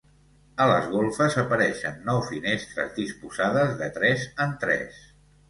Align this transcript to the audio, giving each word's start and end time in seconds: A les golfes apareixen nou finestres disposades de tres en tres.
A 0.63 0.65
les 0.69 0.87
golfes 0.93 1.37
apareixen 1.41 1.99
nou 2.07 2.23
finestres 2.31 2.91
disposades 2.97 3.77
de 3.83 3.93
tres 4.01 4.27
en 4.49 4.59
tres. 4.67 5.01